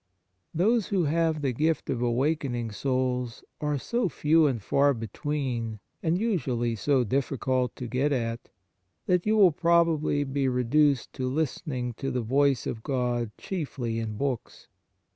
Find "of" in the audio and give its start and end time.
1.87-2.01, 12.65-12.81